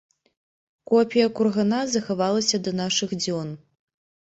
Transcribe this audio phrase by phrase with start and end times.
[0.93, 3.59] Копія кургана захавалася да нашых дзён.